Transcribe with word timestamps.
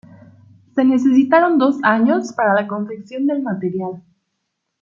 Se 0.73 0.83
necesitaron 0.83 1.59
dos 1.59 1.77
años 1.83 2.33
para 2.33 2.55
la 2.55 2.65
confección 2.67 3.27
del 3.27 3.43
material. 3.43 4.01